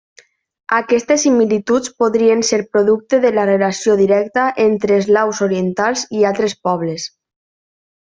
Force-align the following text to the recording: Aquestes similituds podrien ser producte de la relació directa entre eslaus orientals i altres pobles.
Aquestes 0.75 1.25
similituds 1.25 1.91
podrien 2.03 2.41
ser 2.47 2.59
producte 2.75 3.19
de 3.25 3.31
la 3.37 3.43
relació 3.49 3.97
directa 3.99 4.47
entre 4.67 4.97
eslaus 5.03 5.43
orientals 5.49 6.07
i 6.21 6.25
altres 6.31 6.57
pobles. 6.71 7.07